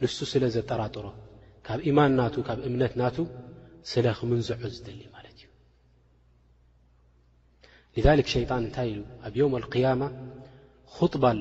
[0.00, 1.06] ንሱ ስለ ዘጠራጠሮ
[1.66, 3.16] ካብ ኢማን ናቱ ካብ እምነትናቱ
[3.90, 5.38] ስለ ክምንዝዖ ዝደሊ ማለት
[7.98, 10.02] እዩ ሸይጣን እንታይ ኢሉ ኣብ የም ልያማ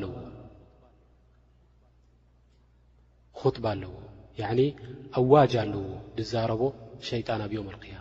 [0.01, 0.43] ለዎባ
[3.73, 3.95] ኣለዎ
[5.19, 5.83] ኣዋጅ ኣለዎ
[6.19, 6.61] ዝዛረቦ
[7.09, 7.61] ሸይጣን ኣብ ዮ
[7.93, 8.00] ያማ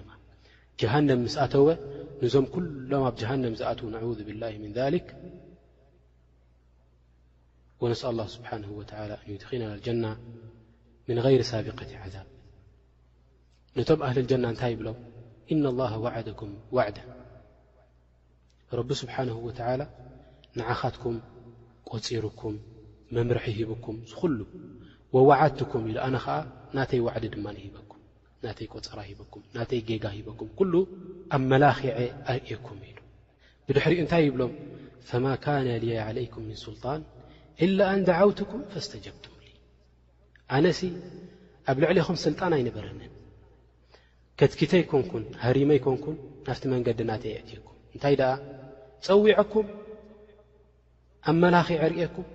[0.87, 1.67] ن ስ ኣተወ
[2.23, 5.07] ንዞም كሎም ኣብ جሃنم ዝኣትዉ نعذ ብاله من ذلك
[7.81, 8.85] وነስ الله سبሓنه وى
[9.33, 10.05] يድኺና لجና
[11.09, 12.27] من غير ሳبقة عذብ
[13.77, 14.89] ነቶም ኣهل الجና እታይ ይብሎ
[15.53, 16.99] إن الله وعدكም وዕد
[18.79, 19.69] رቢ سብሓنه وتع
[20.59, 21.17] ንعኻትኩም
[21.91, 22.55] ቆፂርኩም
[23.15, 24.39] መምርሒ ሂبኩም ዝኹሉ
[25.15, 26.37] ووዓትኩም ኢ ኣነ ዓ
[26.77, 27.75] ናተይ وዕዲ ድማ ሂበ
[28.45, 30.75] ናተይ ቆፅራ ሂኩም ናተይ ጌጋ ሂበኩም ኩሉ
[31.37, 31.89] ኣብ መላኽዐ
[32.33, 32.99] ኣርእየኩም ኢሉ
[33.67, 34.53] ብድሕሪኡ እንታይ ይብሎም
[35.09, 37.01] ፈማ ካነ ልየ ዓለይኩም ምን ስልጣን
[37.65, 39.35] ኢላ እንዳ ዓውትኩም ፈእስተጀብትም
[40.57, 40.81] ኣነሲ
[41.71, 43.13] ኣብ ልዕሊኹም ስልጣን ኣይነበረኒን
[44.39, 48.33] ከትኪተኣይኮንኩን ሃሪመ ኣይኮንኩን ናፍቲ መንገዲ ናተይ ኣትየኩም እንታይ ደኣ
[49.09, 49.69] ፀዊዐኩም
[51.31, 52.27] ኣብ መላኽዐ ኣርእአኩም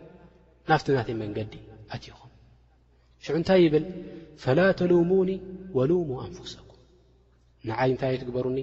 [0.71, 1.53] ናፍቲ ናተይ መንገዲ
[1.95, 2.24] ኣትይኹም
[3.25, 3.85] ሽዑ እንታይ ይብል
[4.41, 5.29] ፈላ ተልሙኒ
[5.77, 6.79] ወሉሙ ኣንፍሰኩም
[7.67, 8.59] ንዓይ እንታይ ኣይትግበሩኒ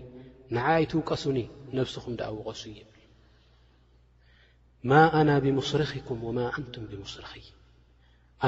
[0.54, 1.38] ንዓይ ኣይትውቀሱኒ
[1.76, 3.00] ነብስኹም ዳኣውቐሱ ብል
[4.90, 7.32] ማ ኣና ብሙስርኽኩም ማ አንቱም ብሙስርኽ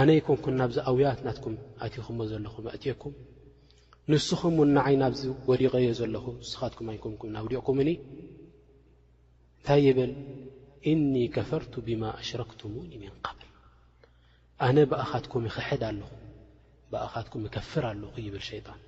[0.01, 3.15] ኣነይኩምኩን ናብዚ ኣውያት ናትኩም ኣቲኹዎ ዘለኹ ኣእትአኩም
[4.13, 7.91] ንስኹም ውን ንዓይ ናብዚ ወዲቐዮ ዘለኹ ንስኻትኩም ንኩምም ውዲዑኩምኒ
[9.57, 10.13] እንታይ ይብል
[10.93, 13.44] እኒ ከፈርቱ ብማ ኣሽረክትሙኒ ምን قብሊ
[14.65, 16.09] ኣነ ብእኻትኩም ይኽሕድ ኣለኹ
[16.93, 18.81] ብእኻትኩም ይከፍር ኣለኹ ይብል ሸይጣን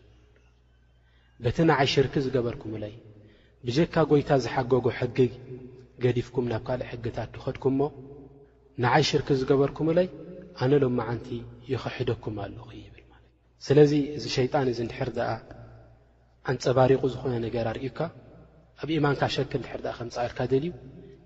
[1.42, 2.94] በቲ ንዓይ ሽርኪ ዝገበርኩምለይ
[3.66, 5.18] ብጀካ ጐይታ ዝሓገጎ ሕጊ
[6.02, 7.82] ገዲፍኩም ናብ ካልእ ሕግታት ትኸድኩም ሞ
[8.82, 10.08] ንዓይ ሽርኪ ዝገበርኩምላይ
[10.62, 11.28] ኣነ ሎማዓንቲ
[11.72, 13.26] ይኽሕደኩም ኣለኹ ይብል ማለት
[13.66, 15.30] ስለዚ እዚ ሸይጣን እዚ እንድሕር ድኣ
[16.50, 17.98] ኣንፀባሪቑ ዝኾነ ነገር ኣርእካ
[18.82, 20.72] ኣብ ኢማንካ ሸክ እድሕር ድኣ ከምፃኣድካ ደልዩ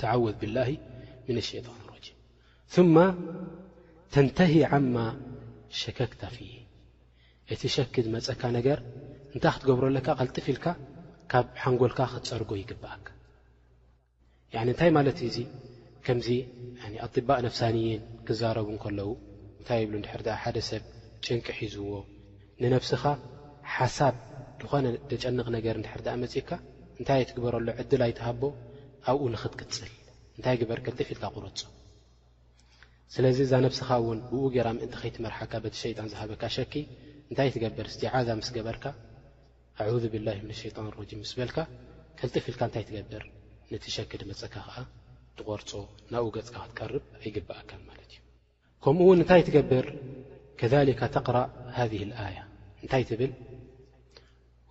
[0.00, 0.58] ተወዝ ብላ
[1.50, 1.94] ሸጣን ም
[2.74, 2.96] ثማ
[4.12, 4.96] ተንተሂ ዓማ
[5.80, 6.38] ሸከክታ ፊ
[7.52, 8.78] እቲ ሸክድ መፀካ ነገር
[9.34, 10.66] እንታይ ክትገብረለካ ክልጥፍ ኢልካ
[11.30, 13.04] ካብ ሓንጎልካ ክትፀርጎ ይግብእ
[14.62, 15.36] እንታይ ማለት እዙ
[16.04, 16.28] ከምዚ
[17.06, 19.08] ኣጢባእ ነፍሳኒየን ክዛረቡ ከለዉ
[19.58, 20.82] እንታይ ብ ድሕር ሓደ ሰብ
[21.26, 21.90] ጭንቂ ሒዝዎ
[22.62, 23.02] ንነፍስኻ
[23.74, 24.14] ሓሳብ
[24.64, 26.50] ዝኾነ ተጨንቕ ነገር ንድሕርዳኣ መጺካ
[26.98, 28.42] እንታይ ኣይትግበረሎ ዕድል ኣይትሃቦ
[29.10, 29.90] ኣብኡ ንኽትቅፅል
[30.36, 31.58] እንታይ ግበር ከልጥፊ ኢልካ ቑረጾ
[33.14, 36.74] ስለዚ እዛ ነብስኻ እውን ብኡ ገይራ ምእንቲ ኸይትመርሓካ በቲ ሸይጣን ዝሃበካ ሸኪ
[37.30, 38.84] እንታይ ትገብር ስቲዓዛ ምስ ገበርካ
[39.82, 41.58] ኣዑذ ብላህ ምን ሸይጣን ኣሮጂም ምስ ዝበልካ
[42.18, 43.22] ክልጥፊ ኢልካ እንታይ ትገብር
[43.72, 44.76] ነቲ ሸኪ ድመፀካ ኸዓ
[45.38, 45.70] ትቖርፆ
[46.14, 48.18] ናብኡ ገጽካ ክትቀርብ ኣይግብኣካን ማለት እዩ
[48.84, 49.86] ከምኡውን እንታይ ትገብር
[50.60, 52.38] ከልከ ተቕራእ ሃህ ልኣያ
[52.84, 53.32] እንታይ ትብል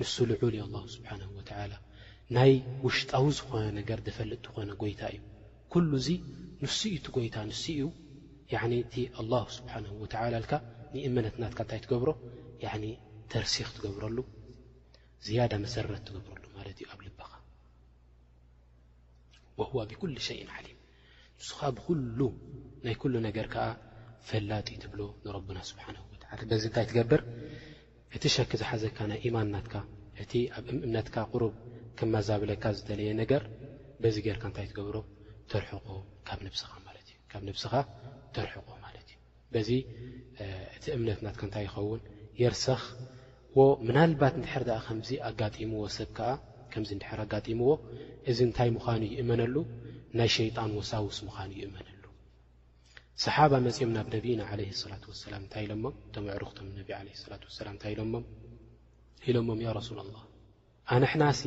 [0.00, 1.72] ንሱ ልዑሉ ኣላ ስብሓን ወተላ
[2.36, 2.52] ናይ
[2.84, 5.20] ውሽጣዊ ዝኾነ ነገር ዘፈልጥ ትኾነ ጎይታ እዩ
[5.72, 6.08] ኩሉ እዚ
[6.62, 7.82] ንስ እዩቲ ጎይታ ንስ እዩ
[8.84, 10.52] እቲ ኣላ ስብሓን ወላ ልካ
[10.94, 12.08] ንእመነትናትካ እንታይ ትገብሮ
[13.32, 14.18] ተርሲኽ ትገብረሉ
[15.26, 17.30] ዝያዳ መሰረት ትገብረሉ ማለት እዩ ኣብ ልበኻ
[19.60, 20.78] ወዋ ብኩል ሸይእ ዓሊም
[21.38, 22.20] ንሱከ ብኩሉ
[22.84, 23.66] ናይ ኩሉ ነገር ከዓ
[24.28, 25.86] ፈላጢ ትብሎ ንረብና ስብሓ
[26.50, 27.20] በዚ እንታይ ትገብር
[28.16, 29.74] እቲ ሸኪ ዝሓዘካ ናይ ኢማን ናትካ
[30.22, 31.52] እቲ ኣብ እምነትካ ቅሩብ
[31.98, 33.42] ከማዛብለካ ዝደለየ ነገር
[34.02, 34.96] በዚ ጌርካ እንታይ ትገብሮ
[35.50, 35.86] ተርሕቆ
[36.28, 37.72] ካብ ነብስኻ ማለት እዩ ካብ ነብስኻ
[38.36, 39.16] ተርሕቆ ማለት እዩ
[39.52, 39.70] በዚ
[40.76, 42.02] እቲ እምነት ናትካ እንታይ ይኸውን
[42.42, 42.82] የርሰኽ
[43.58, 46.30] ዎ ምናልባት እንድሕር ድኣ ከምዚ ኣጋምዎ ሰብ ከዓ
[46.74, 47.70] ከምዚ ንድር ኣጋምዎ
[48.30, 49.56] እዚ እንታይ ምዃኑ ይእመነሉ
[50.20, 51.88] ናይ ሸይጣን ወሳውስ ምዃኑ ይእመነ
[53.24, 57.66] ሰሓባ መፂኦም ናብ ነቢና ዓለ ላት ወሰላም እንታይ ኢሎሞ ቶም ኣዕሩኽቶም ነቢ ለ ላት ወላ
[57.74, 58.24] እንታይ ኢሎሞም
[59.30, 60.16] ኢሎሞም ያ ረሱላ ላ
[60.96, 61.40] ኣንሕናሲ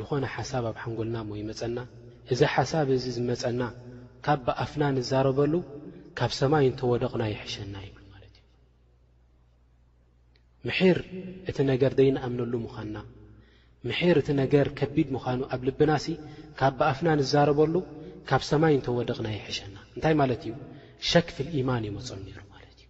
[0.00, 1.78] ዝኾነ ሓሳብ ኣብ ሓንጎልና ሞ ይመጸና
[2.32, 3.62] እዛ ሓሳብ እዚ ዝመጸና
[4.26, 5.54] ካብ ብኣፍና ንዛረበሉ
[6.20, 8.46] ካብ ሰማይ እንተ ወደቕና ይሕሸና ይብሉ ማለት እዩ
[10.68, 10.98] ምሕር
[11.50, 12.98] እቲ ነገር ዘይንኣምነሉ ምዃንና
[13.88, 16.16] ምሕር እቲ ነገር ከቢድ ምዃኑ ኣብ ልብና ሲ
[16.60, 17.74] ካብ ብኣፍና ንዛረበሉ
[18.30, 20.54] ካብ ሰማይ እንተ ወደቕና ይሕሸና እንታይ ማለት እዩ
[21.10, 22.88] ሸክፊ ልኢማን ይመፅሉ ነይሩ ማለት እዩ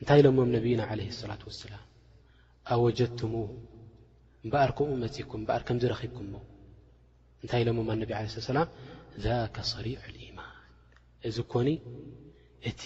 [0.00, 1.84] እንታይ ኢሎሞም ነቢይና ዓለ ሰላት ወሰላም
[2.74, 3.34] ኣብወጀትም
[4.46, 6.34] እምበኣር ከምኡ መፅእኩም እምበኣር ከምዝ ረኺብኩምሞ
[7.42, 8.68] እንታይ ኢሎሞ ነቢይ ይ ሰላም
[9.26, 10.50] ዛከ ሰሪዑ ልኢማን
[11.28, 11.68] እዚ ኮኒ
[12.70, 12.82] እቲ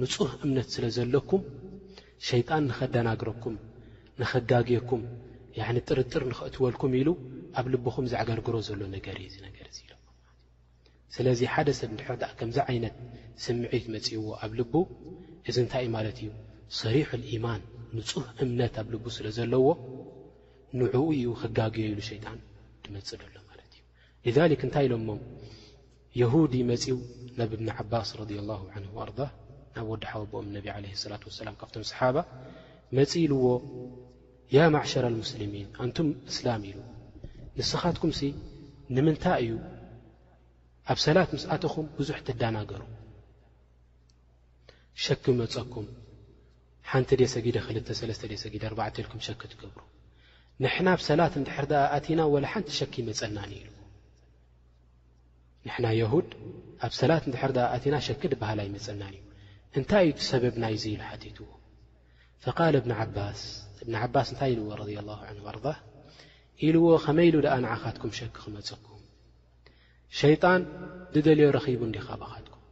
[0.00, 1.42] ንፁህ እምነት ስለ ዘለኩም
[2.30, 3.56] ሸይጣን ንኸደናግረኩም
[4.20, 5.02] ንኸጋግየኩም
[5.88, 7.08] ጥርጥር ንኽእትወልኩም ኢሉ
[7.60, 10.01] ኣብ ልብኹም ዝኣገርግሮ ዘሎ ነገር እዩ ዝነገር ኢሎም
[11.14, 12.94] ስለዚ ሓደ ሰብ ንድሕርዳእ ከምዚ ዓይነት
[13.44, 14.72] ስምዒት መፂይዎ ኣብ ልቡ
[15.48, 16.28] እዚ እንታይ እዩ ማለት እዩ
[16.80, 17.62] ሰሪሕ ልኢማን
[17.96, 19.66] ንፁህ እምነት ኣብ ልቡ ስለ ዘለዎ
[20.80, 22.38] ንዕኡ እዩ ክጋግየኢሉ ሸይጣን
[22.84, 23.72] ድመፅእ ደሎ ማለት
[24.28, 25.20] እዩ ልክ እንታይ ኢሎሞም
[26.20, 26.98] የሁዲ መጺው
[27.38, 29.10] ናብ እብኒ ዓባስ ረ ላ ን ኣር
[29.76, 32.16] ናብ ወዲሓዊ ኣቦኦም ነቢ ለ ላት ወሰላም ካብቶም ሰሓባ
[32.96, 33.44] መፂእ ኢልዎ
[34.56, 36.78] ያ ማዕሸር ልሙስልሚን እንቱም እስላም ኢሉ
[37.58, 38.20] ንስኻትኩምሲ
[38.96, 39.52] ንምንታይ እዩ
[40.90, 42.82] ኣብ ሰላት ምስኣተኹም ብዙሕ ትደናገሩ
[45.04, 45.86] ሸኪ መፀኩም
[46.90, 47.90] ሓንቲ ደ ሰጊደ ክልለተ
[48.32, 49.80] ደ ሰጊደ 4ዕ ኢልኩም ሸኪ ትገብሩ
[50.62, 51.66] ንሕና ኣብሰላት ንድሕር
[51.98, 53.80] ኣቲና ወ ሓንቲ ሸኪ ይመፀናኒእዩ ኢልዎ
[55.66, 56.30] ንሕና የሁድ
[56.86, 59.22] ኣብ ሰላት እንድር ኣቲና ሸክ ድባህላ ይመፀናን እዩ
[59.78, 61.46] እንታይ እዩቲ ሰበብናይዙ ኢሉ ሓቲትዎ
[62.46, 63.42] ፈቃል እብስ
[63.86, 64.82] እብ ባስ እንታይ ኢልዎ ረ
[65.38, 65.56] ን ኣር
[66.66, 68.91] ኢልዎ ኸመይ ኢሉ ኣ ንዓኻትኩም ሸኪ ክመፀኩም
[70.20, 70.62] ሸይጣን
[71.12, 72.62] ብደልዮ ረኺቡ እንዲኻ ባኻትኩም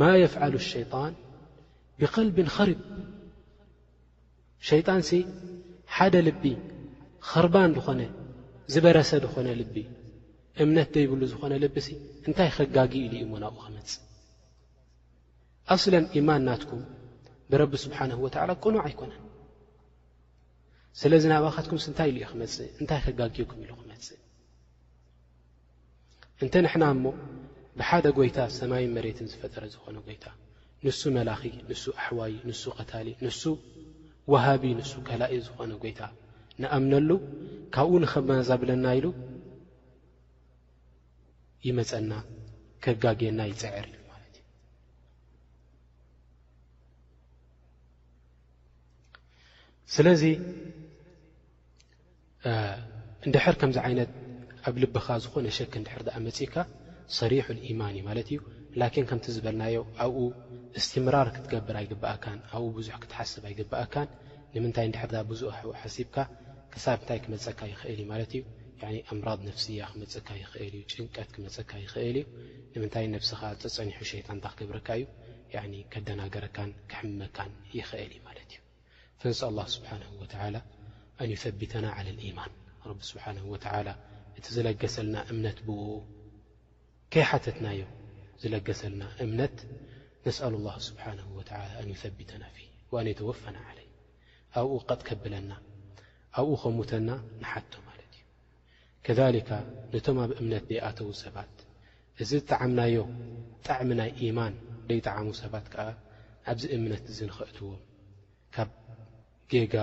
[0.00, 1.12] ማ የፍዓሉ ሸይጣን
[2.00, 2.80] ብቐልቢን ኸሪብ
[4.68, 5.18] ሸይጣን ስ
[5.94, 6.44] ሓደ ልቢ
[7.30, 8.00] ኽርባን ድኾነ
[8.72, 9.76] ዝበረሰ ድኾነ ልቢ
[10.62, 11.88] እምነት ዘይብሉ ዝኾነ ልቢሲ
[12.26, 13.98] እንታይ ኸጋጊ ኢሉ እዩ ሞናብኡ ክመፅእ
[15.72, 16.82] ኣብስለን ኢማን ናትኩም
[17.52, 19.22] ብረቢ ስብሓንሁ ወትዓላ ቅኑዕ ኣይኮነን
[21.02, 24.20] ስለዚ ናባኻትኩምስ እንታይ ኢሉ ዩ ክመፅእ እንታይ ክጋጊኩም ኢሉ ክመፅእ
[26.44, 27.04] እንተ ንሕና እሞ
[27.78, 30.26] ብሓደ ጎይታ ሰማይን መሬትን ዝፈጠረ ዝኾነ ጎይታ
[30.86, 33.42] ንሱ መላኺ ንሱ ኣሕዋይ ንሱ ቐታሊ ንሱ
[34.32, 36.00] ዋሃቢ ንሱ ከላእ ዝኾነ ጎይታ
[36.62, 37.10] ንኣምነሉ
[37.74, 39.06] ካብኡ ንከመናዛብለና ኢሉ
[41.66, 42.12] ይመፀና
[42.84, 44.44] ከጋግየና ይፅዕር እዩ ማለት እዩ
[49.94, 50.22] ስለዚ
[53.26, 54.10] እንድሕር ከምዚ ዓይነት
[54.66, 56.54] ኣብ ልብኻ ዝኾነ ሸክ ንድሕር መፅካ
[57.16, 57.46] ሰሪሑ
[57.80, 58.38] ማን እዩ ማለት እዩ
[59.02, 60.18] ን ከም ዝበልናዮ ኣብኡ
[60.80, 64.08] እስትምራር ክትገብር ኣይግእካን ኣብኡ ብዙሕ ክትሓስብ ኣይግእካን
[64.54, 66.16] ንምንታይ ሕር ብዙ ኣ ሓሲብካ
[66.72, 68.42] ክሳብ ታይ ክመፀካ ይኽእል ዩ ማ እዩ
[69.12, 70.28] እምራض ነፍያ ክመፀካ
[70.72, 72.24] ልእዩ ጭንቀት ክመፀካ ኽእል ዩ
[72.74, 76.58] ንምንታይ ስኻ ፀፀኒሑ ሸጣንታ ክገብርካ እዩ ከደናገረካ
[76.92, 78.60] ክመካን ይኽእል ዩ ማ እዩ
[79.20, 79.32] ፍን
[79.66, 79.90] ኣ ስብሓ
[81.22, 81.86] ኣንይቢተና
[82.40, 82.52] ማን
[83.70, 83.82] ሓ
[84.38, 85.92] እቲ ዝለገሰልና እምነት ብውኡ
[87.12, 87.80] ከይሓተትናዮ
[88.42, 89.56] ዝለገሰልና እምነት
[90.26, 93.88] ነስኣሉ ላህ ስብሓንሁ ወተዓላ ኣንይተቢተና ፊ ወኣነይተወፈና ዓለይ
[94.60, 95.50] ኣብኡ ቐጥ ከብለና
[96.40, 97.08] ኣብኡ ከውተና
[97.42, 98.26] ንሓቶ ማለት እዩ
[99.06, 99.50] ከሊካ
[99.94, 101.54] ነቶም ኣብ እምነት ዘይኣተዉ ሰባት
[102.22, 104.54] እዚ ጠዓምናዮ ብጣዕሚ ናይ ኢማን
[104.90, 105.86] ደይጣዓሙ ሰባት ከዓ
[106.52, 107.80] ኣብዚ እምነት እዚ ንኽእትዎም
[108.56, 108.70] ካብ
[109.54, 109.74] ጌጋ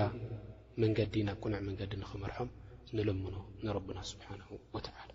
[0.84, 2.48] መንገዲ ናብ ቁኑዕ መንገዲ ንኽመርሖም
[2.96, 5.10] ንለምኖ ንረبና ስብሓنه وተዓላ